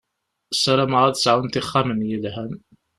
[0.61, 2.53] Sarameɣ ad sɛunt ixxamen yelhan.